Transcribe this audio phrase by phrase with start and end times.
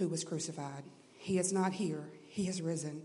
[0.00, 0.82] who was crucified.
[1.18, 3.02] He is not here, he has risen.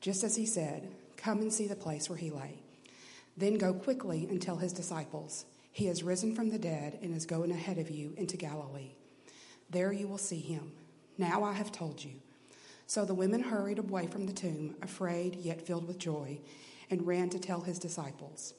[0.00, 2.58] Just as he said, Come and see the place where he lay.
[3.36, 7.26] Then go quickly and tell his disciples, He has risen from the dead and is
[7.26, 8.90] going ahead of you into Galilee.
[9.70, 10.72] There you will see him.
[11.16, 12.12] Now I have told you.
[12.86, 16.40] So the women hurried away from the tomb, afraid yet filled with joy,
[16.90, 18.52] and ran to tell his disciples.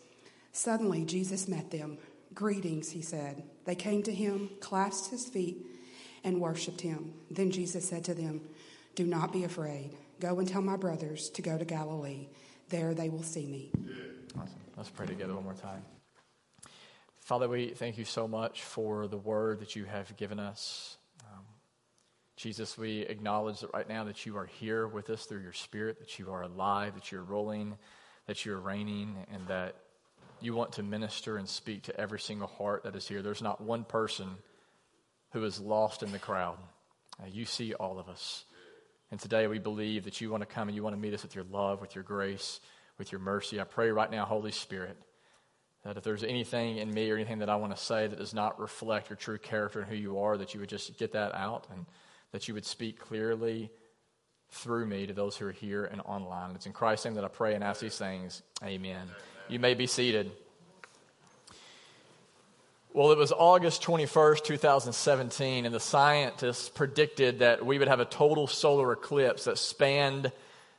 [0.54, 2.00] Suddenly Jesus met them.
[2.34, 3.44] Greetings, he said.
[3.66, 5.58] They came to him, clasped his feet,
[6.24, 7.14] and worshiped him.
[7.30, 8.42] Then Jesus said to them,
[8.96, 9.92] Do not be afraid.
[10.20, 12.28] Go and tell my brothers to go to Galilee.
[12.70, 13.72] There they will see me.
[14.40, 14.60] Awesome.
[14.78, 15.84] Let's pray together one more time.
[17.20, 20.98] Father, we thank you so much for the word that you have given us.
[21.22, 21.44] Um,
[22.36, 26.00] Jesus, we acknowledge that right now that you are here with us through your spirit,
[26.00, 27.78] that you are alive, that you're rolling,
[28.28, 29.76] that you're reigning, and that
[30.42, 33.22] you want to minister and speak to every single heart that is here.
[33.22, 34.30] There's not one person
[35.34, 36.58] who is lost in the crowd.
[37.28, 38.46] You see all of us.
[39.12, 41.24] And today we believe that you want to come and you want to meet us
[41.24, 42.60] with your love, with your grace,
[42.98, 43.60] with your mercy.
[43.60, 44.98] I pray right now, Holy Spirit,
[45.84, 48.34] that if there's anything in me or anything that I want to say that does
[48.34, 51.36] not reflect your true character and who you are, that you would just get that
[51.36, 51.86] out and
[52.32, 53.72] that you would speak clearly
[54.50, 56.56] through me to those who are here and online.
[56.56, 58.42] It's in Christ's name that I pray and ask these things.
[58.64, 59.08] Amen.
[59.48, 60.32] You may be seated.
[62.96, 68.06] Well, it was August 21st, 2017, and the scientists predicted that we would have a
[68.06, 70.32] total solar eclipse that spanned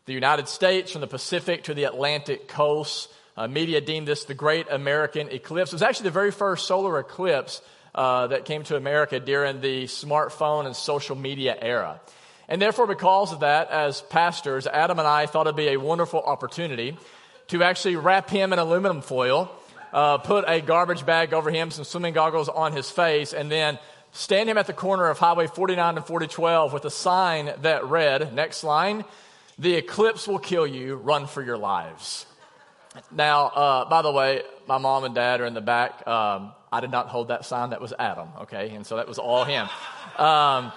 [0.07, 3.09] the United States from the Pacific to the Atlantic coast.
[3.37, 5.73] Uh, media deemed this the Great American Eclipse.
[5.73, 7.61] It was actually the very first solar eclipse
[7.97, 12.01] uh, that came to America during the smartphone and social media era.
[12.49, 16.23] And therefore, because of that, as pastors, Adam and I thought it'd be a wonderful
[16.23, 16.97] opportunity
[17.49, 19.51] to actually wrap him in aluminum foil
[19.95, 23.79] uh, put a garbage bag over him, some swimming goggles on his face, and then
[24.11, 28.35] stand him at the corner of Highway 49 and 4012 with a sign that read,
[28.35, 29.05] next line,
[29.57, 32.27] the eclipse will kill you, run for your lives.
[33.13, 36.07] Now, uh, by the way, my mom and dad are in the back.
[36.07, 37.71] Um, I did not hold that sign.
[37.71, 38.71] That was Adam, okay?
[38.71, 39.69] And so that was all him.
[40.19, 40.73] Um,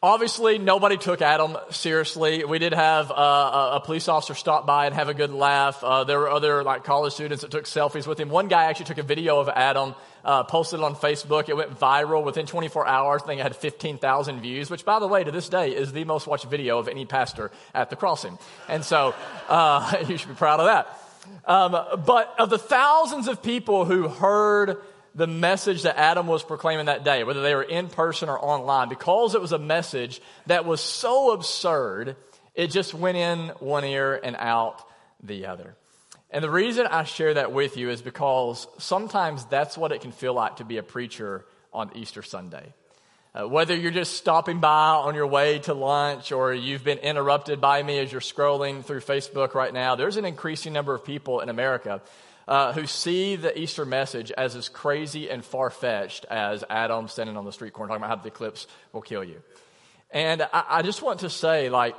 [0.00, 2.44] Obviously, nobody took Adam seriously.
[2.44, 5.82] We did have uh, a police officer stop by and have a good laugh.
[5.82, 8.28] Uh, there were other like college students that took selfies with him.
[8.28, 11.48] One guy actually took a video of Adam, uh, posted it on Facebook.
[11.48, 13.22] It went viral within 24 hours.
[13.24, 16.04] I think it had 15,000 views, which, by the way, to this day is the
[16.04, 18.38] most watched video of any pastor at the crossing.
[18.68, 19.16] And so
[19.48, 20.96] uh, you should be proud of that.
[21.44, 21.72] Um,
[22.06, 24.76] but of the thousands of people who heard
[25.14, 28.88] the message that Adam was proclaiming that day, whether they were in person or online,
[28.88, 32.16] because it was a message that was so absurd,
[32.54, 34.82] it just went in one ear and out
[35.22, 35.76] the other.
[36.30, 40.12] And the reason I share that with you is because sometimes that's what it can
[40.12, 42.74] feel like to be a preacher on Easter Sunday.
[43.34, 47.60] Uh, whether you're just stopping by on your way to lunch or you've been interrupted
[47.60, 51.40] by me as you're scrolling through Facebook right now, there's an increasing number of people
[51.40, 52.00] in America
[52.48, 57.36] uh, who see the Easter message as as crazy and far fetched as Adam standing
[57.36, 59.42] on the street corner talking about how the eclipse will kill you.
[60.10, 61.94] And I, I just want to say, like,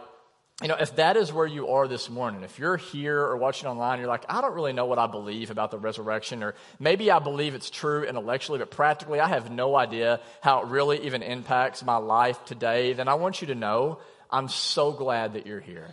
[0.64, 3.70] you know, if that is where you are this morning, if you're here or watching
[3.70, 7.12] online, you're like, I don't really know what I believe about the resurrection, or maybe
[7.12, 11.22] I believe it's true intellectually, but practically I have no idea how it really even
[11.22, 14.00] impacts my life today, then I want you to know
[14.32, 15.88] I'm so glad that you're here.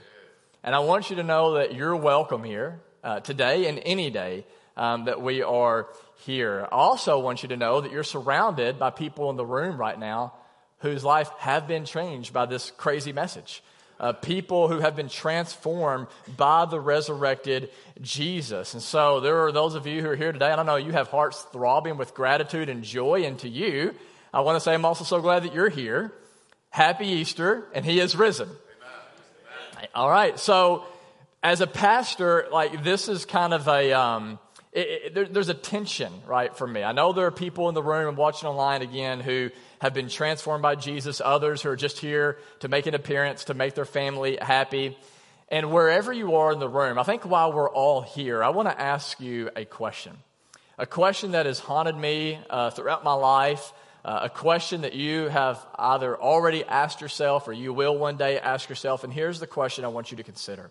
[0.65, 4.45] And I want you to know that you're welcome here uh, today and any day
[4.77, 5.89] um, that we are
[6.25, 6.69] here.
[6.71, 9.99] I also want you to know that you're surrounded by people in the room right
[9.99, 10.35] now
[10.81, 13.63] whose life have been changed by this crazy message.
[13.99, 16.07] uh, people who have been transformed
[16.37, 17.71] by the resurrected
[18.01, 18.75] Jesus.
[18.75, 20.93] And so there are those of you who are here today, and I know, you
[20.93, 23.25] have hearts throbbing with gratitude and joy.
[23.25, 23.95] And to you,
[24.33, 26.13] I want to say I'm also so glad that you're here.
[26.71, 28.49] Happy Easter, and He is risen.
[28.49, 29.89] Amen.
[29.95, 30.85] All right, so
[31.43, 34.39] as a pastor, like this is kind of a, um,
[34.77, 36.83] it, it, there, there's a tension, right, for me.
[36.83, 39.51] I know there are people in the room and watching online again who
[39.81, 43.55] have been transformed by Jesus, others who are just here to make an appearance, to
[43.55, 44.97] make their family happy.
[45.49, 48.69] And wherever you are in the room, I think while we're all here, I want
[48.69, 50.15] to ask you a question.
[50.77, 53.73] A question that has haunted me uh, throughout my life,
[54.05, 58.39] uh, a question that you have either already asked yourself or you will one day
[58.39, 59.05] ask yourself.
[59.05, 60.71] And here's the question I want you to consider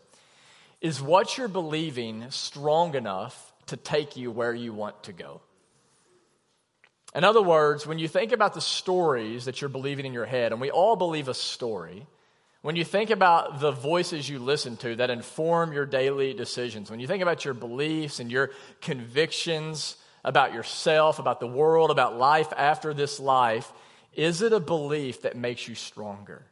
[0.80, 5.42] Is what you're believing strong enough to take you where you want to go?
[7.16, 10.52] In other words, when you think about the stories that you're believing in your head,
[10.52, 12.06] and we all believe a story,
[12.62, 17.00] when you think about the voices you listen to that inform your daily decisions, when
[17.00, 18.52] you think about your beliefs and your
[18.82, 19.96] convictions
[20.26, 23.72] about yourself, about the world, about life after this life,
[24.14, 26.44] is it a belief that makes you stronger?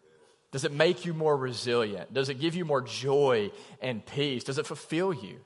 [0.52, 2.14] Does it make you more resilient?
[2.14, 3.52] Does it give you more joy
[3.82, 4.44] and peace?
[4.44, 5.40] Does it fulfill you?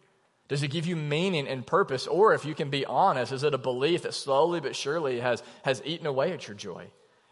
[0.48, 2.08] Does it give you meaning and purpose?
[2.08, 5.44] Or if you can be honest, is it a belief that slowly but surely has,
[5.64, 6.88] has eaten away at your joy?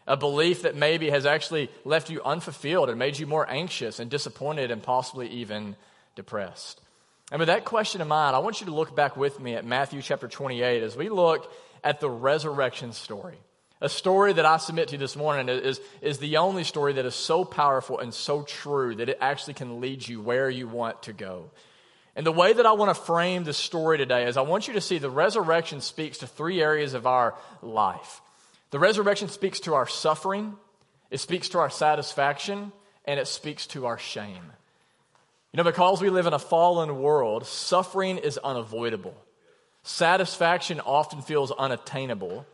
[0.06, 4.10] A belief that maybe has actually left you unfulfilled and made you more anxious and
[4.10, 5.76] disappointed and possibly even
[6.14, 6.80] depressed.
[7.32, 9.64] And with that question in mind, I want you to look back with me at
[9.64, 11.52] Matthew chapter 28 as we look
[11.82, 13.38] at the resurrection story.
[13.80, 17.04] A story that I submit to you this morning is, is the only story that
[17.04, 21.02] is so powerful and so true that it actually can lead you where you want
[21.04, 21.50] to go.
[22.16, 24.74] And the way that I want to frame this story today is I want you
[24.74, 28.22] to see the resurrection speaks to three areas of our life.
[28.70, 30.56] The resurrection speaks to our suffering,
[31.10, 32.72] it speaks to our satisfaction,
[33.04, 34.52] and it speaks to our shame.
[35.52, 39.14] You know, because we live in a fallen world, suffering is unavoidable.
[39.82, 42.46] Satisfaction often feels unattainable,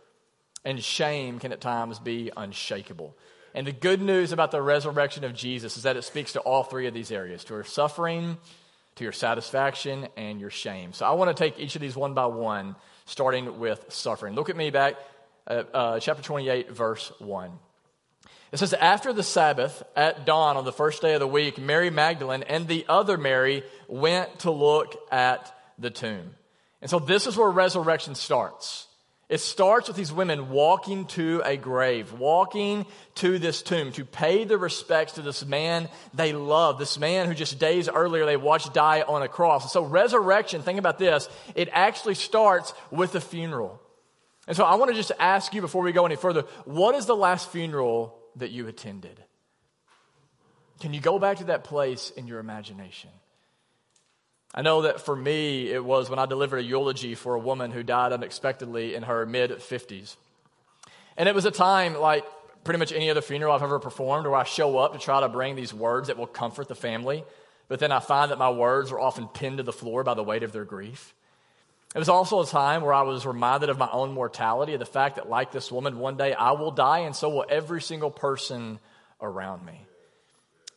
[0.64, 3.16] and shame can at times be unshakable.
[3.54, 6.64] And the good news about the resurrection of Jesus is that it speaks to all
[6.64, 8.38] three of these areas to our suffering,
[8.96, 10.92] to your satisfaction and your shame.
[10.92, 14.34] So I want to take each of these one by one, starting with suffering.
[14.34, 14.96] Look at me back,
[15.46, 17.50] uh, chapter 28, verse 1.
[18.52, 21.88] It says, After the Sabbath, at dawn on the first day of the week, Mary
[21.88, 26.34] Magdalene and the other Mary went to look at the tomb.
[26.82, 28.86] And so this is where resurrection starts.
[29.32, 32.84] It starts with these women walking to a grave, walking
[33.14, 37.34] to this tomb to pay their respects to this man they love, this man who
[37.34, 39.72] just days earlier they watched die on a cross.
[39.72, 43.80] So, resurrection, think about this, it actually starts with a funeral.
[44.46, 47.06] And so, I want to just ask you before we go any further what is
[47.06, 49.18] the last funeral that you attended?
[50.80, 53.08] Can you go back to that place in your imagination?
[54.54, 57.70] I know that for me, it was when I delivered a eulogy for a woman
[57.70, 60.16] who died unexpectedly in her mid 50s.
[61.16, 62.24] And it was a time like
[62.64, 65.28] pretty much any other funeral I've ever performed where I show up to try to
[65.28, 67.24] bring these words that will comfort the family,
[67.68, 70.22] but then I find that my words are often pinned to the floor by the
[70.22, 71.14] weight of their grief.
[71.94, 74.86] It was also a time where I was reminded of my own mortality, of the
[74.86, 78.10] fact that, like this woman, one day I will die, and so will every single
[78.10, 78.78] person
[79.20, 79.80] around me.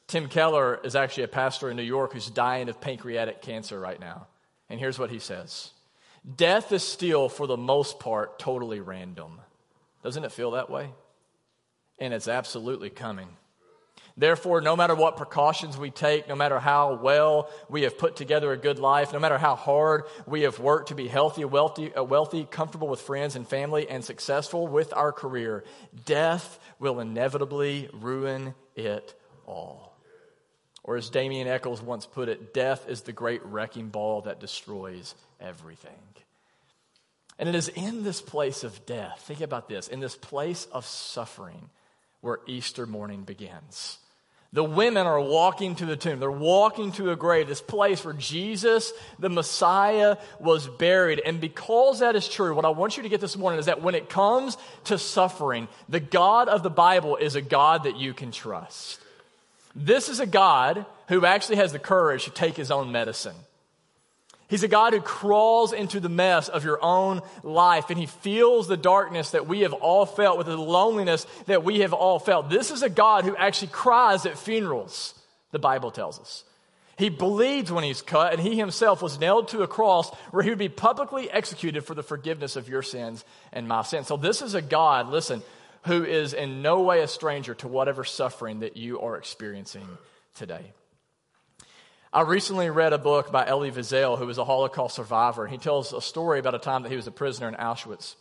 [0.08, 4.00] Tim Keller is actually a pastor in New York who's dying of pancreatic cancer right
[4.00, 4.28] now.
[4.70, 5.72] And here's what he says
[6.36, 9.40] Death is still, for the most part, totally random.
[10.04, 10.90] Doesn't it feel that way?
[12.00, 13.30] And it's absolutely coming.
[14.18, 18.54] Therefore, no matter what precautions we take, no matter how well we have put together
[18.54, 22.04] a good life, no matter how hard we have worked to be healthy, wealthy, uh,
[22.04, 25.66] wealthy, comfortable with friends and family, and successful with our career,
[26.06, 29.95] death will inevitably ruin it all.
[30.86, 35.16] Or as Damien Eccles once put it, death is the great wrecking ball that destroys
[35.42, 35.92] everything.
[37.40, 40.86] And it is in this place of death, think about this, in this place of
[40.86, 41.72] suffering
[42.22, 43.98] where Easter morning begins.
[44.54, 46.20] The women are walking to the tomb.
[46.20, 51.20] They're walking to a grave, this place where Jesus, the Messiah, was buried.
[51.26, 53.82] And because that is true, what I want you to get this morning is that
[53.82, 58.14] when it comes to suffering, the God of the Bible is a God that you
[58.14, 59.02] can trust.
[59.76, 63.36] This is a God who actually has the courage to take his own medicine.
[64.48, 68.68] He's a God who crawls into the mess of your own life and he feels
[68.68, 72.50] the darkness that we have all felt with the loneliness that we have all felt.
[72.50, 75.16] This is a God who actually cries at funerals,
[75.52, 76.44] the Bible tells us.
[76.98, 80.50] He bleeds when he's cut, and he himself was nailed to a cross where he
[80.50, 84.08] would be publicly executed for the forgiveness of your sins and my sins.
[84.08, 85.44] So, this is a God, listen,
[85.86, 89.88] who is in no way a stranger to whatever suffering that you are experiencing
[90.36, 90.74] today.
[92.12, 95.48] I recently read a book by Elie Wiesel, who was a Holocaust survivor.
[95.48, 98.16] He tells a story about a time that he was a prisoner in Auschwitz.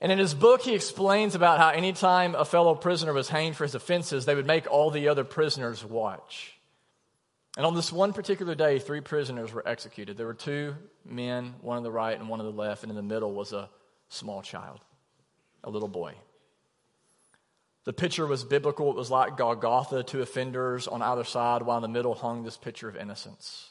[0.00, 3.64] And in his book, he explains about how anytime a fellow prisoner was hanged for
[3.64, 6.56] his offenses, they would make all the other prisoners watch.
[7.56, 10.16] And on this one particular day, three prisoners were executed.
[10.16, 12.96] There were two men, one on the right and one on the left, and in
[12.96, 13.68] the middle was a
[14.08, 14.80] small child,
[15.64, 16.14] a little boy.
[17.84, 18.90] The picture was biblical.
[18.90, 22.56] It was like Golgotha, two offenders on either side, while in the middle hung this
[22.56, 23.70] picture of innocence.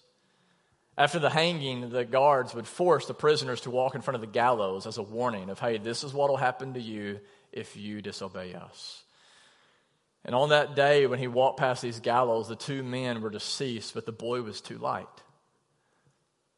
[0.98, 4.28] After the hanging, the guards would force the prisoners to walk in front of the
[4.28, 7.20] gallows as a warning of, hey, this is what will happen to you
[7.54, 9.04] if you disobey us.
[10.26, 13.94] And on that day, when he walked past these gallows, the two men were deceased,
[13.94, 15.08] but the boy was too light.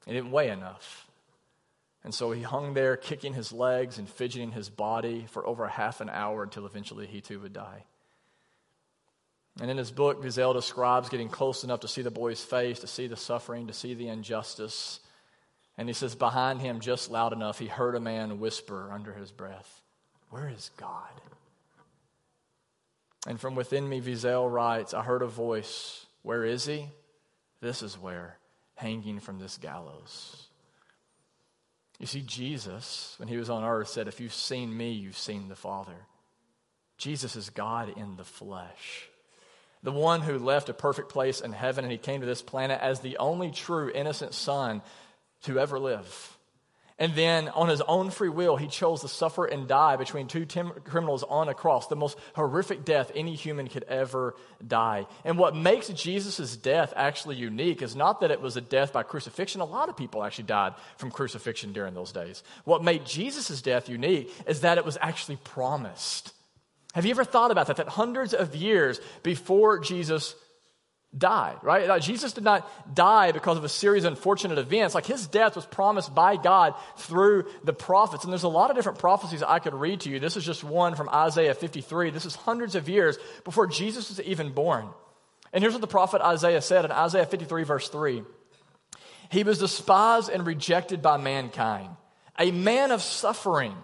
[0.08, 1.08] He didn't weigh enough.
[2.04, 6.02] And so he hung there, kicking his legs and fidgeting his body for over half
[6.02, 7.84] an hour until eventually he too would die.
[9.60, 12.88] And in his book, Wiesel describes getting close enough to see the boy's face, to
[12.88, 15.00] see the suffering, to see the injustice.
[15.78, 19.32] And he says, behind him, just loud enough, he heard a man whisper under his
[19.32, 19.82] breath,
[20.30, 21.22] Where is God?
[23.28, 26.88] And from within me, Wiesel writes, I heard a voice, Where is he?
[27.60, 28.38] This is where,
[28.76, 30.48] hanging from this gallows.
[32.02, 35.50] You see, Jesus, when he was on earth, said, If you've seen me, you've seen
[35.50, 36.08] the Father.
[36.98, 39.08] Jesus is God in the flesh.
[39.84, 42.80] The one who left a perfect place in heaven and he came to this planet
[42.82, 44.82] as the only true innocent son
[45.44, 46.38] to ever live.
[47.02, 50.46] And then, on his own free will, he chose to suffer and die between two
[50.46, 55.08] tim- criminals on a cross, the most horrific death any human could ever die.
[55.26, 59.02] And what makes Jesus' death actually unique is not that it was a death by
[59.02, 59.62] crucifixion.
[59.62, 62.44] A lot of people actually died from crucifixion during those days.
[62.66, 66.32] What made Jesus' death unique is that it was actually promised.
[66.94, 67.78] Have you ever thought about that?
[67.78, 70.36] That hundreds of years before Jesus
[71.18, 72.02] died, right?
[72.02, 74.96] Jesus did not die because of a series of unfortunate events.
[74.96, 78.24] Like his death was promised by God through the prophets.
[78.24, 80.20] And there's a lot of different prophecies I could read to you.
[80.20, 82.12] This is just one from Isaiah 53.
[82.12, 84.88] This is hundreds of years before Jesus was even born.
[85.54, 88.24] And here's what the prophet Isaiah said in Isaiah 53, verse 3
[89.30, 91.90] He was despised and rejected by mankind,
[92.40, 93.76] a man of suffering,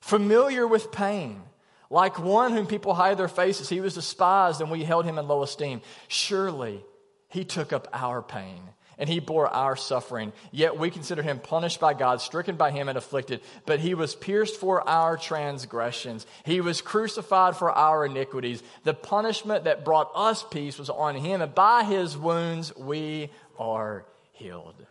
[0.00, 1.42] familiar with pain
[1.90, 5.28] like one whom people hide their faces, he was despised and we held him in
[5.28, 5.80] low esteem.
[6.08, 6.84] Surely
[7.28, 8.60] he took up our pain
[8.98, 10.32] and he bore our suffering.
[10.50, 13.40] Yet we consider him punished by God, stricken by him, and afflicted.
[13.66, 18.62] But he was pierced for our transgressions, he was crucified for our iniquities.
[18.84, 24.06] The punishment that brought us peace was on him, and by his wounds we are
[24.32, 24.86] healed.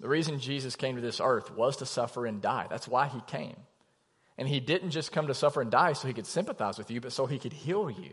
[0.00, 2.66] The reason Jesus came to this earth was to suffer and die.
[2.68, 3.56] That's why he came.
[4.42, 7.00] And he didn't just come to suffer and die so he could sympathize with you,
[7.00, 8.10] but so he could heal you.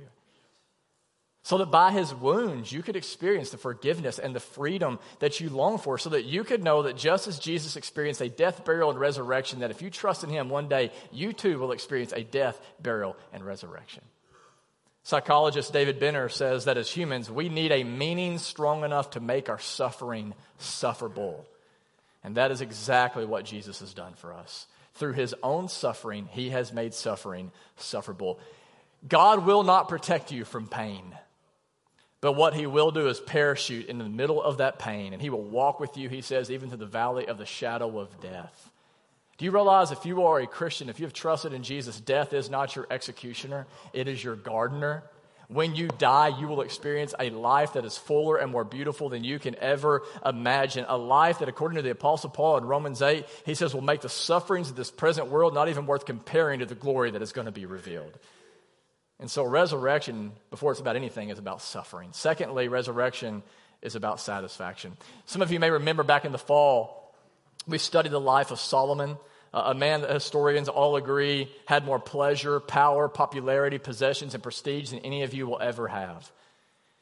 [1.41, 5.49] So that by his wounds, you could experience the forgiveness and the freedom that you
[5.49, 8.91] long for, so that you could know that just as Jesus experienced a death, burial,
[8.91, 12.23] and resurrection, that if you trust in him one day, you too will experience a
[12.23, 14.03] death, burial, and resurrection.
[15.01, 19.49] Psychologist David Benner says that as humans, we need a meaning strong enough to make
[19.49, 21.47] our suffering sufferable.
[22.23, 24.67] And that is exactly what Jesus has done for us.
[24.99, 28.37] Through his own suffering, he has made suffering sufferable.
[29.07, 31.15] God will not protect you from pain.
[32.19, 35.29] But what he will do is parachute in the middle of that pain, and he
[35.29, 38.71] will walk with you, he says, even to the valley of the shadow of death.
[39.37, 42.33] Do you realize if you are a Christian, if you have trusted in Jesus, death
[42.33, 45.03] is not your executioner, it is your gardener?
[45.49, 49.23] When you die, you will experience a life that is fuller and more beautiful than
[49.23, 50.85] you can ever imagine.
[50.87, 54.01] A life that, according to the Apostle Paul in Romans 8, he says will make
[54.01, 57.31] the sufferings of this present world not even worth comparing to the glory that is
[57.31, 58.15] going to be revealed.
[59.19, 62.09] And so, resurrection, before it's about anything, is about suffering.
[62.13, 63.41] Secondly, resurrection
[63.81, 64.97] is about satisfaction.
[65.25, 67.15] Some of you may remember back in the fall,
[67.67, 69.17] we studied the life of Solomon
[69.53, 74.91] Uh, a man that historians all agree had more pleasure, power, popularity, possessions, and prestige
[74.91, 76.31] than any of you will ever have.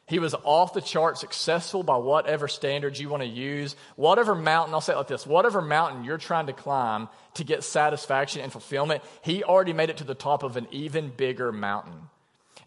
[0.08, 3.76] He was off the chart successful by whatever standards you want to use.
[3.98, 7.64] Whatever mountain, I'll say it like this whatever mountain you're trying to climb to get
[7.64, 12.10] satisfaction and fulfillment, he already made it to the top of an even bigger mountain.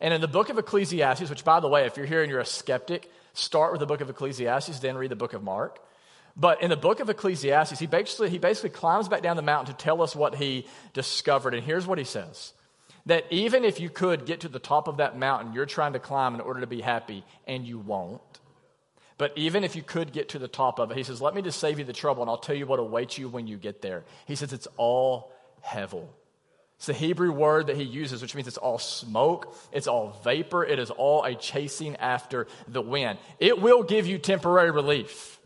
[0.03, 2.41] And in the book of Ecclesiastes, which by the way, if you're here and you're
[2.41, 5.79] a skeptic, start with the book of Ecclesiastes, then read the book of Mark.
[6.37, 9.75] But in the book of Ecclesiastes, he basically, he basically climbs back down the mountain
[9.75, 11.55] to tell us what he discovered.
[11.55, 12.53] And here's what he says
[13.07, 15.99] that even if you could get to the top of that mountain you're trying to
[15.99, 18.21] climb in order to be happy, and you won't,
[19.21, 21.43] but even if you could get to the top of it, he says, let me
[21.43, 23.83] just save you the trouble and I'll tell you what awaits you when you get
[23.83, 24.05] there.
[24.27, 25.33] He says, it's all
[25.63, 26.07] hevel.
[26.77, 30.65] It's the Hebrew word that he uses, which means it's all smoke, it's all vapor,
[30.65, 33.19] it is all a chasing after the wind.
[33.39, 35.40] It will give you temporary relief.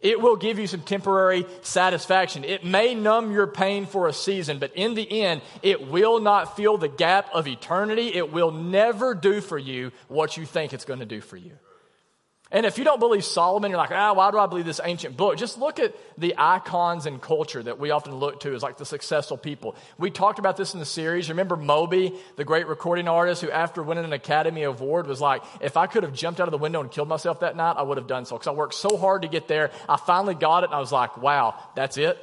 [0.00, 2.44] It will give you some temporary satisfaction.
[2.44, 6.56] It may numb your pain for a season, but in the end, it will not
[6.56, 8.14] fill the gap of eternity.
[8.14, 11.52] It will never do for you what you think it's going to do for you.
[12.56, 15.14] And if you don't believe Solomon, you're like, ah, why do I believe this ancient
[15.14, 15.36] book?
[15.36, 18.86] Just look at the icons in culture that we often look to as like the
[18.86, 19.76] successful people.
[19.98, 21.28] We talked about this in the series.
[21.28, 25.76] Remember Moby, the great recording artist who after winning an Academy Award was like, if
[25.76, 27.98] I could have jumped out of the window and killed myself that night, I would
[27.98, 28.36] have done so.
[28.36, 29.70] Because I worked so hard to get there.
[29.86, 32.16] I finally got it and I was like, wow, that's it?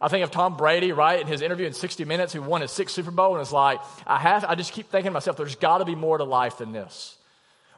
[0.00, 2.72] I think of Tom Brady, right, in his interview in 60 Minutes, who won his
[2.72, 3.78] sixth Super Bowl, and it's like,
[4.08, 6.58] I have, I just keep thinking to myself, there's got to be more to life
[6.58, 7.16] than this.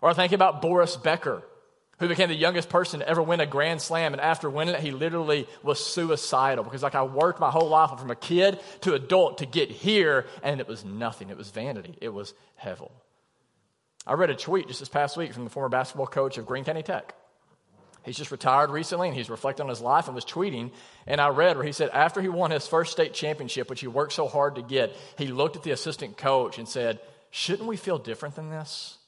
[0.00, 1.42] Or I think about Boris Becker,
[1.98, 4.12] who became the youngest person to ever win a Grand Slam.
[4.12, 7.98] And after winning it, he literally was suicidal because, like, I worked my whole life
[7.98, 11.30] from a kid to adult to get here, and it was nothing.
[11.30, 12.90] It was vanity, it was hevel.
[14.06, 16.64] I read a tweet just this past week from the former basketball coach of Greene
[16.64, 17.14] County Tech.
[18.04, 20.72] He's just retired recently and he's reflecting on his life and was tweeting.
[21.06, 23.86] And I read where he said, after he won his first state championship, which he
[23.86, 27.76] worked so hard to get, he looked at the assistant coach and said, Shouldn't we
[27.76, 28.98] feel different than this?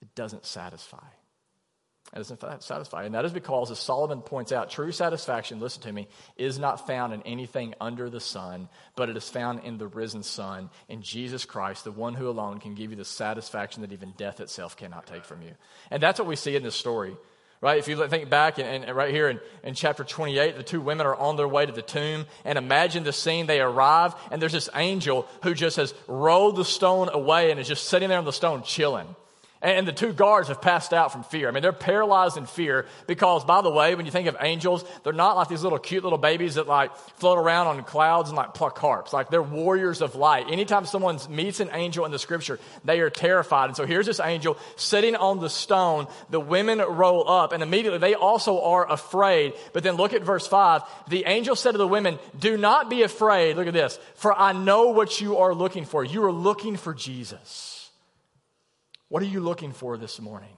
[0.00, 1.04] It doesn't satisfy.
[2.12, 3.04] It doesn't satisfy.
[3.04, 6.84] And that is because, as Solomon points out, true satisfaction, listen to me, is not
[6.84, 11.02] found in anything under the sun, but it is found in the risen Son, in
[11.02, 14.76] Jesus Christ, the one who alone can give you the satisfaction that even death itself
[14.76, 15.52] cannot take from you.
[15.92, 17.16] And that's what we see in this story.
[17.60, 17.78] Right?
[17.78, 21.06] If you think back and, and right here in, in chapter 28, the two women
[21.06, 22.26] are on their way to the tomb.
[22.44, 23.46] And imagine the scene.
[23.46, 27.68] They arrive, and there's this angel who just has rolled the stone away and is
[27.68, 29.14] just sitting there on the stone chilling.
[29.62, 31.46] And the two guards have passed out from fear.
[31.46, 34.86] I mean, they're paralyzed in fear because, by the way, when you think of angels,
[35.04, 38.38] they're not like these little cute little babies that like float around on clouds and
[38.38, 39.12] like pluck harps.
[39.12, 40.46] Like they're warriors of light.
[40.50, 43.66] Anytime someone meets an angel in the scripture, they are terrified.
[43.66, 46.06] And so here's this angel sitting on the stone.
[46.30, 49.52] The women roll up and immediately they also are afraid.
[49.74, 50.84] But then look at verse five.
[51.08, 53.56] The angel said to the women, do not be afraid.
[53.56, 53.98] Look at this.
[54.14, 56.02] For I know what you are looking for.
[56.02, 57.69] You are looking for Jesus.
[59.10, 60.56] What are you looking for this morning?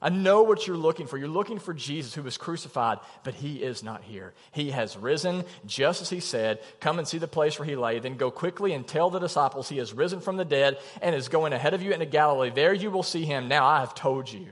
[0.00, 1.18] I know what you're looking for.
[1.18, 4.32] You're looking for Jesus who was crucified, but he is not here.
[4.52, 6.60] He has risen, just as he said.
[6.80, 7.98] Come and see the place where he lay.
[7.98, 11.28] Then go quickly and tell the disciples he has risen from the dead and is
[11.28, 12.50] going ahead of you into Galilee.
[12.50, 13.48] There you will see him.
[13.48, 14.46] Now I have told you.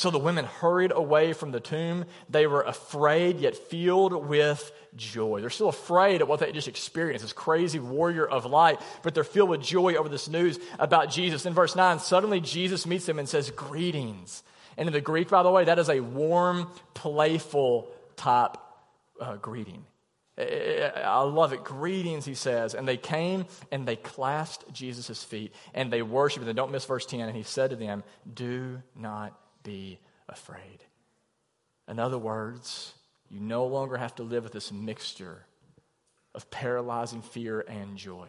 [0.00, 2.06] So the women hurried away from the tomb.
[2.30, 5.42] They were afraid, yet filled with joy.
[5.42, 9.24] They're still afraid of what they just experienced, this crazy warrior of light, but they're
[9.24, 11.44] filled with joy over this news about Jesus.
[11.44, 14.42] In verse 9, suddenly Jesus meets them and says, Greetings.
[14.78, 18.56] And in the Greek, by the way, that is a warm, playful type
[19.20, 19.84] uh, greeting.
[20.38, 21.62] I love it.
[21.62, 22.74] Greetings, he says.
[22.74, 26.46] And they came and they clasped Jesus' feet and they worshiped.
[26.46, 27.20] And don't miss verse 10.
[27.20, 30.84] And he said to them, Do not be afraid.
[31.88, 32.94] In other words,
[33.28, 35.46] you no longer have to live with this mixture
[36.34, 38.28] of paralyzing fear and joy.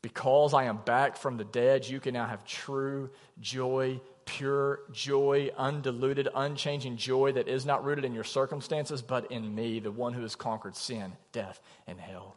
[0.00, 5.50] Because I am back from the dead, you can now have true joy, pure joy,
[5.56, 10.12] undiluted, unchanging joy that is not rooted in your circumstances, but in me, the one
[10.12, 12.36] who has conquered sin, death, and hell.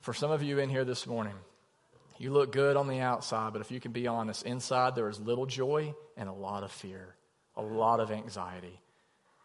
[0.00, 1.34] For some of you in here this morning,
[2.20, 5.20] you look good on the outside, but if you can be honest, inside there is
[5.20, 7.14] little joy and a lot of fear,
[7.56, 8.80] a lot of anxiety.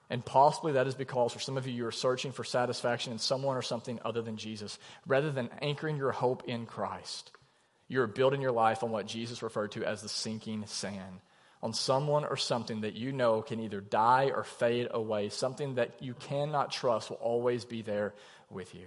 [0.09, 3.19] And possibly that is because for some of you, you are searching for satisfaction in
[3.19, 4.77] someone or something other than Jesus.
[5.07, 7.31] Rather than anchoring your hope in Christ,
[7.87, 11.21] you're building your life on what Jesus referred to as the sinking sand,
[11.61, 16.01] on someone or something that you know can either die or fade away, something that
[16.01, 18.13] you cannot trust will always be there
[18.49, 18.85] with you.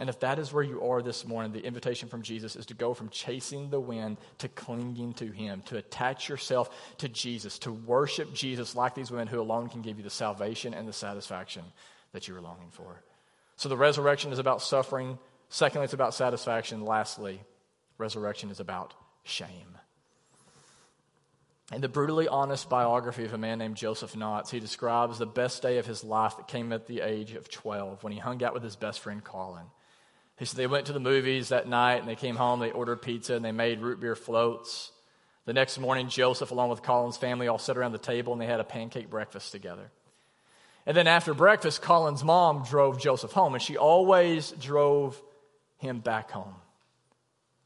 [0.00, 2.74] And if that is where you are this morning, the invitation from Jesus is to
[2.74, 7.72] go from chasing the wind to clinging to Him, to attach yourself to Jesus, to
[7.72, 11.62] worship Jesus like these women who alone can give you the salvation and the satisfaction
[12.12, 13.02] that you are longing for.
[13.56, 15.16] So the resurrection is about suffering.
[15.48, 16.84] Secondly, it's about satisfaction.
[16.84, 17.40] Lastly,
[17.96, 19.78] resurrection is about shame.
[21.72, 25.62] In the brutally honest biography of a man named Joseph Knotts, he describes the best
[25.62, 28.54] day of his life that came at the age of 12 when he hung out
[28.54, 29.64] with his best friend Colin.
[30.36, 33.02] He said they went to the movies that night and they came home, they ordered
[33.02, 34.90] pizza, and they made root beer floats.
[35.46, 38.46] The next morning, Joseph, along with Colin's family, all sat around the table and they
[38.46, 39.90] had a pancake breakfast together.
[40.86, 45.20] And then after breakfast, Colin's mom drove Joseph home, and she always drove
[45.78, 46.54] him back home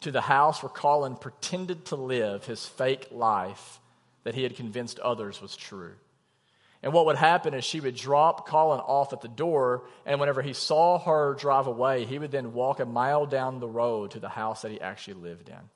[0.00, 3.80] to the house where Colin pretended to live his fake life
[4.22, 5.94] that he had convinced others was true.
[6.82, 10.42] And what would happen is she would drop Colin off at the door, and whenever
[10.42, 14.20] he saw her drive away, he would then walk a mile down the road to
[14.20, 15.70] the house that he actually lived in.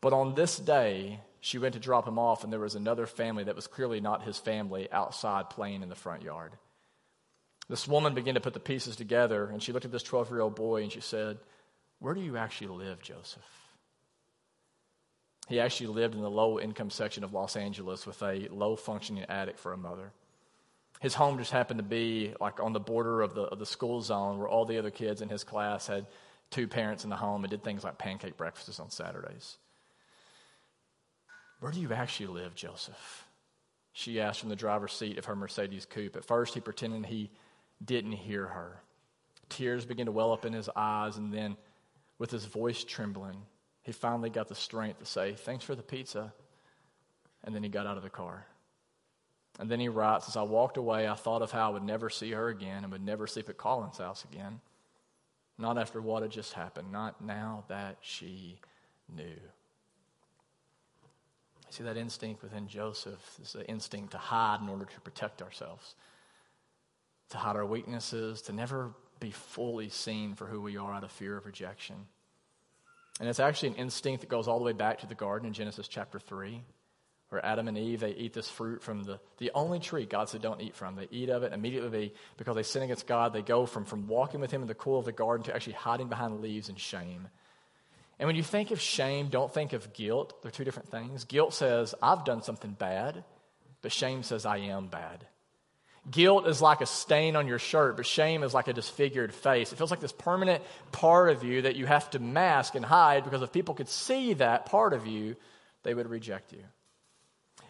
[0.00, 3.44] But on this day, she went to drop him off, and there was another family
[3.44, 6.52] that was clearly not his family outside playing in the front yard.
[7.68, 10.40] This woman began to put the pieces together, and she looked at this 12 year
[10.40, 11.38] old boy and she said,
[12.00, 13.67] Where do you actually live, Joseph?
[15.48, 19.24] He actually lived in the low income section of Los Angeles with a low functioning
[19.28, 20.12] attic for a mother.
[21.00, 24.02] His home just happened to be like on the border of the, of the school
[24.02, 26.06] zone where all the other kids in his class had
[26.50, 29.56] two parents in the home and did things like pancake breakfasts on Saturdays.
[31.60, 33.24] Where do you actually live, Joseph?
[33.92, 36.16] She asked from the driver's seat of her Mercedes coupe.
[36.16, 37.30] At first, he pretended he
[37.82, 38.80] didn't hear her.
[39.48, 41.56] Tears began to well up in his eyes, and then,
[42.18, 43.42] with his voice trembling,
[43.88, 46.34] he finally got the strength to say, Thanks for the pizza.
[47.42, 48.44] And then he got out of the car.
[49.58, 52.10] And then he writes, As I walked away, I thought of how I would never
[52.10, 54.60] see her again and would never sleep at Colin's house again.
[55.56, 58.60] Not after what had just happened, not now that she
[59.16, 59.40] knew.
[61.70, 65.94] See, that instinct within Joseph is the instinct to hide in order to protect ourselves,
[67.30, 71.10] to hide our weaknesses, to never be fully seen for who we are out of
[71.10, 72.06] fear of rejection.
[73.20, 75.52] And it's actually an instinct that goes all the way back to the garden in
[75.52, 76.62] Genesis chapter 3,
[77.30, 80.40] where Adam and Eve, they eat this fruit from the, the only tree God said
[80.40, 80.94] don't eat from.
[80.94, 84.06] They eat of it, immediately, they, because they sin against God, they go from, from
[84.06, 86.76] walking with Him in the cool of the garden to actually hiding behind leaves in
[86.76, 87.28] shame.
[88.20, 90.42] And when you think of shame, don't think of guilt.
[90.42, 91.24] They're two different things.
[91.24, 93.24] Guilt says, I've done something bad,
[93.82, 95.26] but shame says, I am bad.
[96.10, 99.72] Guilt is like a stain on your shirt, but shame is like a disfigured face.
[99.72, 103.24] It feels like this permanent part of you that you have to mask and hide
[103.24, 105.36] because if people could see that part of you,
[105.82, 106.64] they would reject you.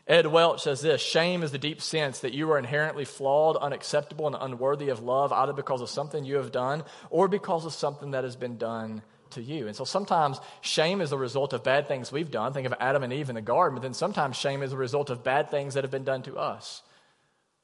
[0.06, 4.26] Ed Welch says this Shame is the deep sense that you are inherently flawed, unacceptable,
[4.26, 8.12] and unworthy of love, either because of something you have done or because of something
[8.12, 9.66] that has been done to you.
[9.66, 12.54] And so sometimes shame is the result of bad things we've done.
[12.54, 15.10] Think of Adam and Eve in the garden, but then sometimes shame is the result
[15.10, 16.82] of bad things that have been done to us.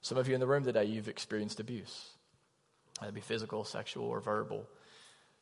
[0.04, 2.10] Some of you in the room today, you've experienced abuse.
[3.00, 4.68] That'd be physical, sexual, or verbal.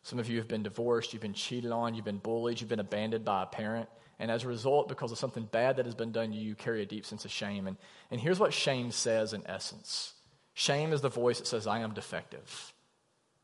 [0.04, 2.78] Some of you have been divorced, you've been cheated on, you've been bullied, you've been
[2.78, 3.88] abandoned by a parent.
[4.20, 6.54] And as a result, because of something bad that has been done to you, you
[6.54, 7.66] carry a deep sense of shame.
[7.66, 7.76] And,
[8.12, 10.12] and here's what shame says in essence.
[10.54, 12.72] Shame is the voice that says, I am defective,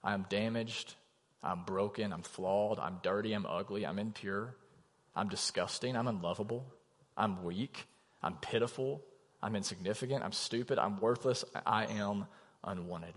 [0.04, 0.94] I am damaged,
[1.42, 4.54] I'm broken, I'm flawed, I'm dirty, I'm ugly, I'm impure,
[5.16, 6.72] I'm disgusting, I'm unlovable,
[7.16, 7.88] I'm weak,
[8.22, 9.02] I'm pitiful,
[9.42, 12.26] I'm insignificant, I'm stupid, I'm worthless, I am
[12.64, 13.14] unwanted.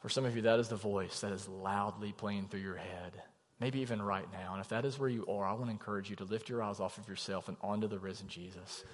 [0.00, 3.22] For some of you, that is the voice that is loudly playing through your head,
[3.58, 4.52] maybe even right now.
[4.52, 6.62] And if that is where you are, I want to encourage you to lift your
[6.62, 8.84] eyes off of yourself and onto the risen Jesus,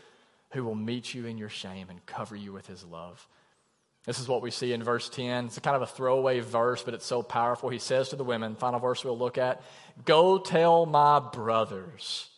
[0.53, 3.27] who will meet you in your shame and cover you with his love.
[4.07, 5.47] This is what we see in verse 10.
[5.47, 7.69] It's kind of a throwaway verse, but it's so powerful.
[7.69, 9.61] He says to the women, final verse we'll look at,
[10.05, 12.31] Go tell my brothers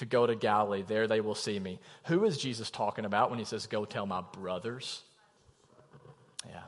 [0.00, 0.82] to go to Galilee.
[0.86, 1.78] There they will see me.
[2.06, 5.02] Who is Jesus talking about when he says, Go tell my brothers?
[6.48, 6.62] Yeah.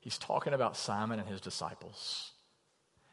[0.00, 2.32] He's talking about Simon and his disciples.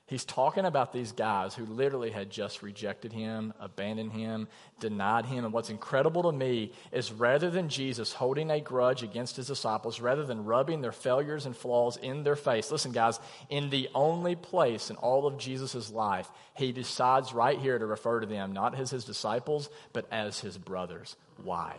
[0.08, 4.48] He's talking about these guys who literally had just rejected him, abandoned him,
[4.80, 5.46] denied him.
[5.46, 10.00] And what's incredible to me is rather than Jesus holding a grudge against his disciples,
[10.00, 14.36] rather than rubbing their failures and flaws in their face, listen, guys, in the only
[14.36, 18.80] place in all of Jesus' life, he decides right here to refer to them not
[18.80, 21.16] as his disciples, but as his brothers.
[21.44, 21.78] Why?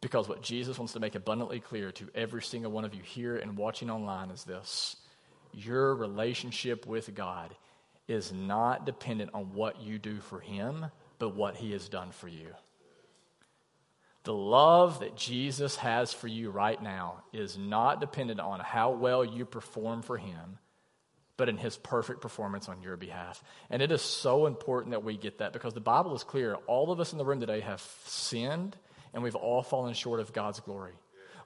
[0.00, 3.36] Because what Jesus wants to make abundantly clear to every single one of you here
[3.36, 4.94] and watching online is this
[5.58, 7.54] your relationship with God
[8.06, 10.86] is not dependent on what you do for Him,
[11.18, 12.48] but what He has done for you.
[14.24, 19.24] The love that Jesus has for you right now is not dependent on how well
[19.24, 20.58] you perform for Him,
[21.36, 23.42] but in His perfect performance on your behalf.
[23.70, 26.54] And it is so important that we get that because the Bible is clear.
[26.66, 28.76] All of us in the room today have sinned
[29.14, 30.92] and we've all fallen short of God's glory.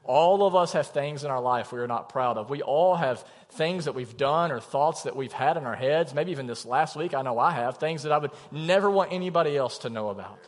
[0.05, 2.51] All of us have things in our life we are not proud of.
[2.51, 6.13] We all have things that we've done or thoughts that we've had in our heads.
[6.13, 9.13] Maybe even this last week, I know I have things that I would never want
[9.13, 10.41] anybody else to know about.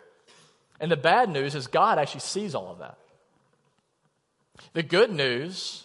[0.81, 2.99] And the bad news is God actually sees all of that.
[4.73, 5.85] The good news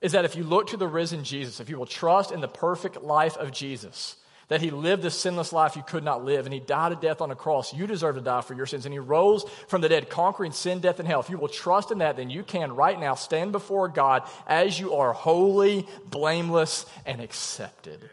[0.00, 2.48] is that if you look to the risen Jesus, if you will trust in the
[2.48, 4.16] perfect life of Jesus,
[4.48, 7.20] that he lived a sinless life you could not live, and he died a death
[7.20, 7.74] on a cross.
[7.74, 10.80] You deserve to die for your sins, and he rose from the dead, conquering sin,
[10.80, 11.20] death, and hell.
[11.20, 14.78] If you will trust in that, then you can right now stand before God as
[14.78, 18.10] you are holy, blameless, and accepted.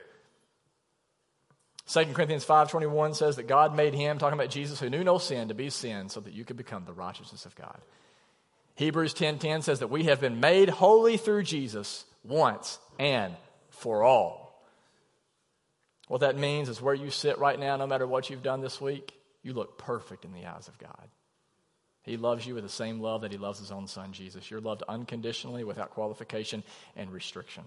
[1.92, 5.50] 2 Corinthians 5.21 says that God made him, talking about Jesus, who knew no sin,
[5.50, 7.78] to be sin so that you could become the righteousness of God.
[8.76, 13.36] Hebrews 10.10 says that we have been made holy through Jesus once and
[13.70, 14.41] for all.
[16.12, 18.82] What that means is where you sit right now, no matter what you've done this
[18.82, 21.08] week, you look perfect in the eyes of God.
[22.04, 24.52] He loves you with the same love that he loves his own son, Jesus.
[24.52, 26.64] You're loved unconditionally, without qualification
[26.98, 27.64] and restriction.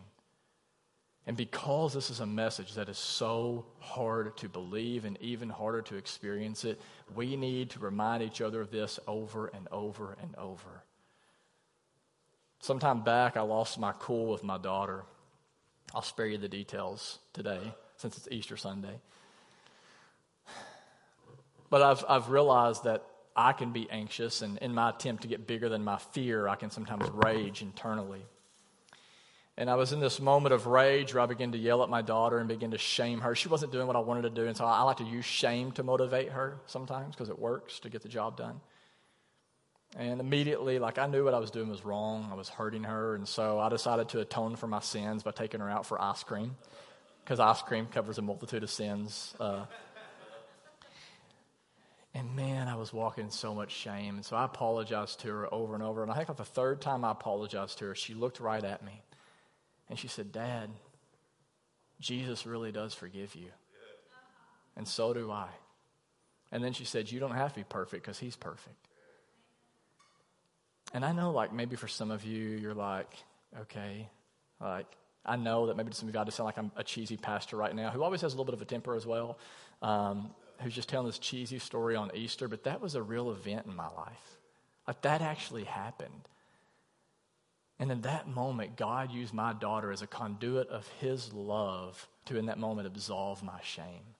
[1.26, 5.80] And because this is a message that is so hard to believe and even harder
[5.80, 6.78] to experience it,
[7.14, 10.82] we need to remind each other of this over and over and over.
[12.60, 15.06] Sometime back, I lost my cool with my daughter.
[15.94, 17.72] I'll spare you the details today
[18.04, 19.00] since it's Easter Sunday.
[21.70, 23.02] But I've, I've realized that
[23.34, 26.56] I can be anxious, and in my attempt to get bigger than my fear, I
[26.56, 28.20] can sometimes rage internally.
[29.56, 32.02] And I was in this moment of rage where I began to yell at my
[32.02, 33.34] daughter and begin to shame her.
[33.34, 35.72] She wasn't doing what I wanted to do, and so I like to use shame
[35.72, 38.60] to motivate her sometimes because it works to get the job done.
[39.96, 42.28] And immediately, like I knew what I was doing was wrong.
[42.30, 45.60] I was hurting her, and so I decided to atone for my sins by taking
[45.60, 46.56] her out for ice cream
[47.24, 49.34] because ice cream covers a multitude of sins.
[49.40, 49.64] Uh,
[52.12, 54.16] and man, I was walking in so much shame.
[54.16, 56.02] And so I apologized to her over and over.
[56.02, 58.84] And I think like the third time I apologized to her, she looked right at
[58.84, 59.02] me
[59.88, 60.70] and she said, Dad,
[62.00, 63.48] Jesus really does forgive you.
[64.76, 65.48] And so do I.
[66.52, 68.76] And then she said, You don't have to be perfect because he's perfect.
[70.92, 73.12] And I know, like, maybe for some of you, you're like,
[73.62, 74.08] okay,
[74.60, 74.86] like,
[75.24, 77.16] I know that maybe to some of you, I just sound like I'm a cheesy
[77.16, 79.38] pastor right now who always has a little bit of a temper as well.
[79.82, 83.66] Um, who's just telling this cheesy story on Easter, but that was a real event
[83.66, 84.38] in my life.
[84.86, 86.28] Like that actually happened.
[87.78, 92.38] And in that moment, God used my daughter as a conduit of His love to,
[92.38, 94.14] in that moment, absolve my shame.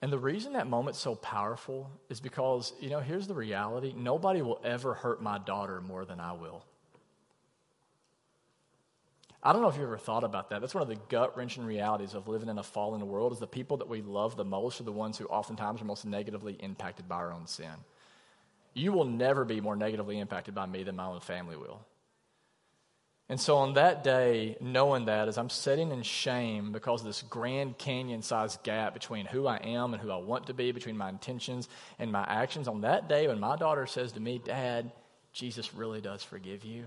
[0.00, 4.42] And the reason that moment's so powerful is because, you know, here's the reality nobody
[4.42, 6.64] will ever hurt my daughter more than I will.
[9.42, 10.60] I don't know if you've ever thought about that.
[10.60, 13.46] That's one of the gut wrenching realities of living in a fallen world is the
[13.46, 17.08] people that we love the most are the ones who oftentimes are most negatively impacted
[17.08, 17.70] by our own sin.
[18.74, 21.80] You will never be more negatively impacted by me than my own family will.
[23.28, 27.22] And so on that day, knowing that, as I'm sitting in shame because of this
[27.22, 30.96] Grand Canyon sized gap between who I am and who I want to be, between
[30.96, 34.90] my intentions and my actions, on that day when my daughter says to me, Dad,
[35.32, 36.86] Jesus really does forgive you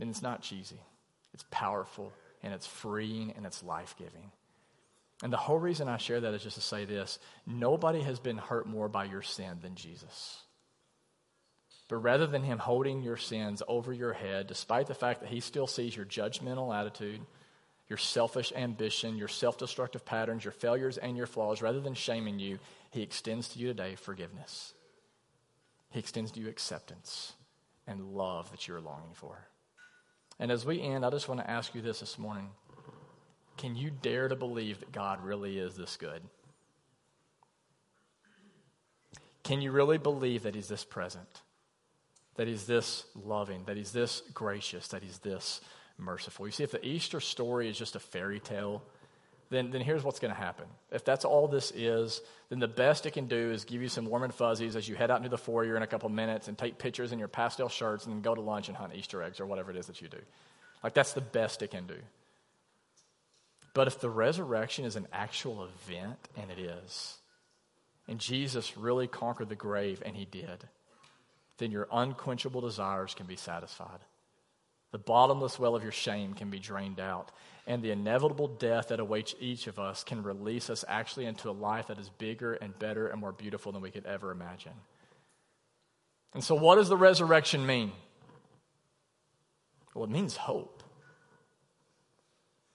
[0.00, 0.80] then it's not cheesy.
[1.34, 4.32] It's powerful and it's freeing and it's life giving.
[5.22, 8.38] And the whole reason I share that is just to say this nobody has been
[8.38, 10.40] hurt more by your sin than Jesus.
[11.88, 15.40] But rather than him holding your sins over your head, despite the fact that he
[15.40, 17.20] still sees your judgmental attitude,
[17.88, 22.38] your selfish ambition, your self destructive patterns, your failures, and your flaws, rather than shaming
[22.38, 22.58] you,
[22.90, 24.72] he extends to you today forgiveness.
[25.90, 27.32] He extends to you acceptance
[27.86, 29.48] and love that you're longing for.
[30.40, 32.48] And as we end, I just want to ask you this this morning.
[33.58, 36.22] Can you dare to believe that God really is this good?
[39.44, 41.42] Can you really believe that He's this present?
[42.36, 43.64] That He's this loving?
[43.66, 44.88] That He's this gracious?
[44.88, 45.60] That He's this
[45.98, 46.46] merciful?
[46.46, 48.82] You see, if the Easter story is just a fairy tale,
[49.50, 50.66] then, then here's what's going to happen.
[50.92, 54.06] If that's all this is, then the best it can do is give you some
[54.06, 56.56] warm and fuzzies as you head out into the foyer in a couple minutes and
[56.56, 59.40] take pictures in your pastel shirts and then go to lunch and hunt Easter eggs
[59.40, 60.20] or whatever it is that you do.
[60.84, 61.96] Like, that's the best it can do.
[63.74, 67.16] But if the resurrection is an actual event, and it is,
[68.08, 70.68] and Jesus really conquered the grave, and he did,
[71.58, 74.00] then your unquenchable desires can be satisfied.
[74.92, 77.30] The bottomless well of your shame can be drained out,
[77.66, 81.52] and the inevitable death that awaits each of us can release us actually into a
[81.52, 84.72] life that is bigger and better and more beautiful than we could ever imagine.
[86.34, 87.92] And so, what does the resurrection mean?
[89.94, 90.82] Well, it means hope.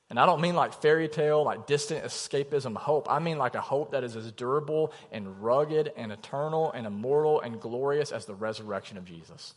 [0.10, 3.08] And I don't mean like fairy tale, like distant escapism hope.
[3.10, 7.42] I mean like a hope that is as durable and rugged and eternal and immortal
[7.42, 9.56] and glorious as the resurrection of Jesus.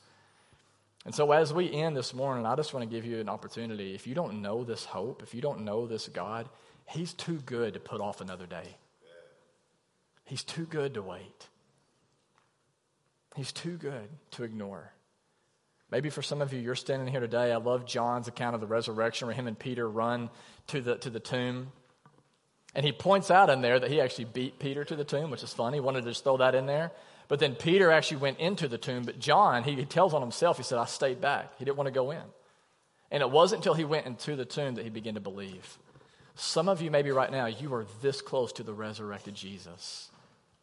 [1.05, 3.95] And so, as we end this morning, I just want to give you an opportunity.
[3.95, 6.49] If you don't know this hope, if you don't know this God,
[6.87, 8.77] He's too good to put off another day.
[10.25, 11.49] He's too good to wait.
[13.37, 14.93] He's too good to ignore.
[15.91, 17.53] Maybe for some of you, you're standing here today.
[17.53, 20.29] I love John's account of the resurrection where him and Peter run
[20.69, 21.73] to the, to the tomb.
[22.75, 25.43] And he points out in there that he actually beat Peter to the tomb, which
[25.43, 25.79] is funny.
[25.79, 26.93] He wanted to just throw that in there.
[27.29, 30.63] But then Peter actually went into the tomb, but John, he, tells on himself, he
[30.63, 31.53] said, I stayed back.
[31.59, 32.23] He didn't want to go in.
[33.11, 35.79] And it wasn't until he went into the tomb that he began to believe.
[36.35, 40.11] Some of you, maybe right now, you are this close to the resurrected Jesus,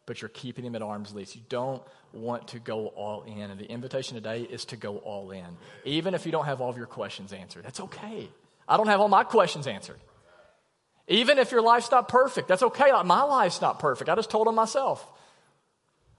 [0.06, 1.36] but you're keeping him at arm's length.
[1.36, 3.50] You don't want to go all in.
[3.50, 5.46] And the invitation today is to go all in.
[5.84, 8.28] Even if you don't have all of your questions answered, that's okay.
[8.68, 9.98] I don't have all my questions answered.
[11.08, 12.90] Even if your life's not perfect, that's okay.
[13.04, 14.10] My life's not perfect.
[14.10, 15.06] I just told him myself.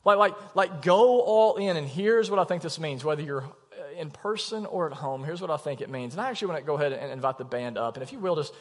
[0.07, 1.75] Like, like, like, go all in.
[1.75, 5.25] And here's what I think this means, whether you're uh, in person or at home.
[5.25, 6.13] Here's what I think it means.
[6.13, 7.97] And I actually want to go ahead and invite the band up.
[7.97, 8.53] And if you will, just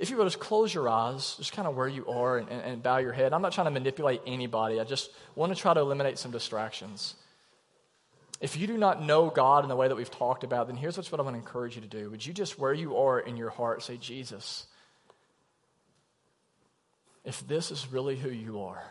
[0.00, 2.60] if you will, just close your eyes, just kind of where you are, and, and,
[2.62, 3.32] and bow your head.
[3.32, 4.80] I'm not trying to manipulate anybody.
[4.80, 7.14] I just want to try to eliminate some distractions.
[8.40, 10.96] If you do not know God in the way that we've talked about, then here's
[10.96, 12.10] what I'm going to encourage you to do.
[12.10, 14.66] Would you just, where you are in your heart, say, Jesus,
[17.24, 18.82] if this is really who you are,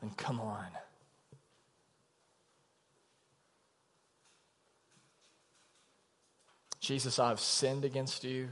[0.00, 0.66] then come on.
[6.84, 8.50] Jesus, I've sinned against you.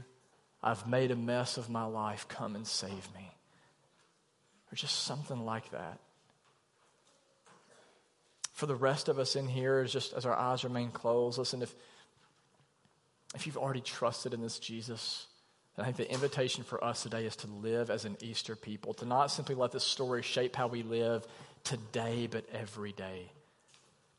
[0.61, 2.27] I've made a mess of my life.
[2.27, 3.31] Come and save me.
[4.71, 5.99] Or just something like that.
[8.53, 11.75] For the rest of us in here, just as our eyes remain closed, listen, if,
[13.35, 15.27] if you've already trusted in this Jesus,
[15.77, 18.93] and I think the invitation for us today is to live as an Easter people,
[18.95, 21.27] to not simply let this story shape how we live
[21.63, 23.31] today, but every day.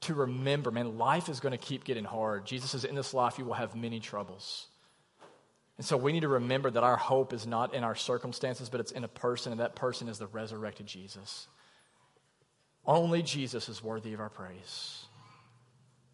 [0.04, 2.46] To remember, man, life is going to keep getting hard.
[2.46, 4.66] Jesus says, in this life, you will have many troubles.
[5.76, 8.80] And so we need to remember that our hope is not in our circumstances, but
[8.80, 11.48] it's in a person, and that person is the resurrected Jesus.
[12.86, 15.06] Only Jesus is worthy of our praise.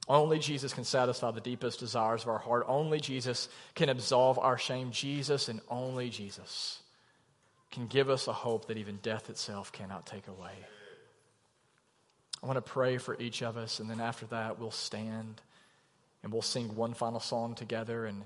[0.08, 2.64] Only Jesus can satisfy the deepest desires of our heart.
[2.68, 4.92] Only Jesus can absolve our shame.
[4.92, 6.80] Jesus and only Jesus
[7.70, 10.54] can give us a hope that even death itself cannot take away.
[12.42, 15.42] I want to pray for each of us, and then after that, we'll stand
[16.22, 18.06] and we'll sing one final song together.
[18.06, 18.22] And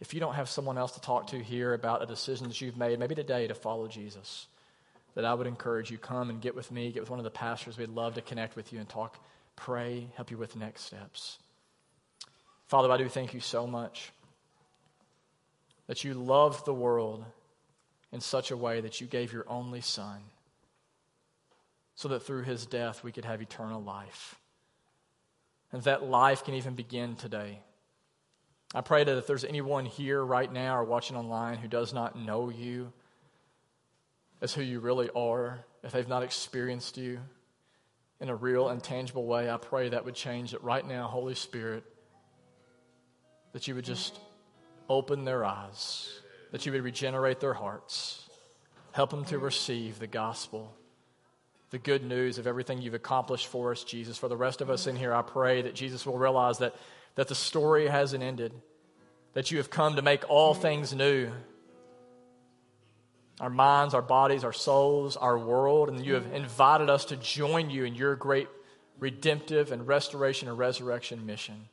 [0.00, 2.76] if you don't have someone else to talk to here about a decision that you've
[2.76, 4.46] made, maybe today to follow Jesus,
[5.14, 7.30] that I would encourage you come and get with me, get with one of the
[7.30, 7.76] pastors.
[7.76, 9.18] We'd love to connect with you and talk
[9.56, 11.38] pray, help you with next steps.
[12.66, 14.12] Father, I do thank you so much
[15.88, 17.24] that you loved the world
[18.12, 20.20] in such a way that you gave your only Son
[21.98, 24.36] so that through his death we could have eternal life.
[25.72, 27.58] And that life can even begin today.
[28.72, 32.16] I pray that if there's anyone here right now or watching online who does not
[32.16, 32.92] know you
[34.40, 37.18] as who you really are, if they've not experienced you,
[38.20, 41.34] in a real and tangible way, I pray that would change it right now, Holy
[41.34, 41.82] Spirit,
[43.52, 44.20] that you would just
[44.88, 46.20] open their eyes,
[46.52, 48.30] that you would regenerate their hearts,
[48.92, 50.77] help them to receive the gospel,
[51.70, 54.16] the good news of everything you've accomplished for us, Jesus.
[54.16, 56.74] For the rest of us in here, I pray that Jesus will realize that,
[57.16, 58.52] that the story hasn't ended,
[59.34, 61.30] that you have come to make all things new
[63.40, 67.70] our minds, our bodies, our souls, our world, and you have invited us to join
[67.70, 68.48] you in your great
[68.98, 71.68] redemptive and restoration and resurrection mission.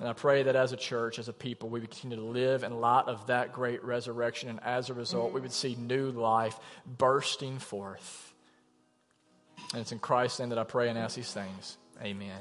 [0.00, 2.62] And I pray that as a church, as a people, we would continue to live
[2.62, 6.58] in light of that great resurrection, and as a result, we would see new life
[6.86, 8.29] bursting forth.
[9.72, 11.78] And it's in Christ's name that I pray and ask these things.
[12.02, 12.40] Amen.